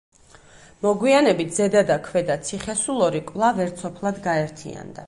[0.85, 4.99] მოგვიანებით ზედა და ქვედა ციხესულორი კვლავ ერთ სოფლად გაერთიანდა.